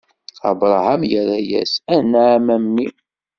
Abṛaham 0.49 1.01
irra-yas: 1.17 1.73
Anɛam, 1.95 2.45
a 2.55 2.57
mmi! 2.63 2.85